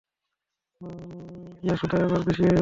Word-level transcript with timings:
ইয়াশোদা 1.63 1.97
এবার 1.97 2.21
বেশী 2.27 2.41
হয়ে 2.41 2.49
যাচ্ছে। 2.49 2.59